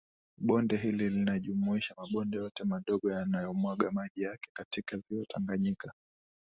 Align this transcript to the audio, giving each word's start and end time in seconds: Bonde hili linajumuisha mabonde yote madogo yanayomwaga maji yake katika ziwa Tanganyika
Bonde 0.37 0.77
hili 0.77 1.09
linajumuisha 1.09 1.93
mabonde 1.97 2.37
yote 2.37 2.63
madogo 2.63 3.11
yanayomwaga 3.11 3.91
maji 3.91 4.21
yake 4.21 4.49
katika 4.53 4.97
ziwa 4.97 5.25
Tanganyika 5.25 5.93